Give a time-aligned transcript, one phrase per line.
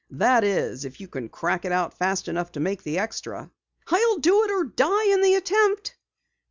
[0.09, 3.51] "That is, if you can crack it out fast enough to make the extra."
[3.87, 5.95] "I'll do it or die in the attempt."